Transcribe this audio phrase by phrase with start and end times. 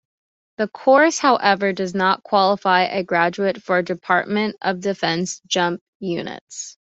[0.57, 6.79] The course, however, does not qualify a graduate for Department of Defense jump units.